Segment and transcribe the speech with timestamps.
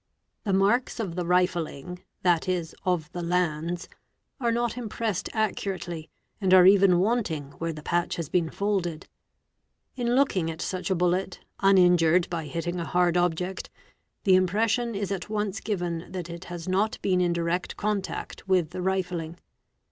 [0.45, 3.87] The marks of the rifling (7.e., of the '"'lands'')
[4.39, 6.09] are not impressed accurately
[6.41, 9.07] and al are even wanting where the patch has been folded;
[9.95, 13.69] in looking at such | a bullet, uninjured by hitting a hard object,
[14.23, 18.71] the impression is at once— given that it has not been in direct contact with
[18.71, 19.35] the riflmg.